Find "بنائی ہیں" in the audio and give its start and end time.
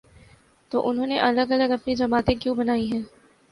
2.55-3.01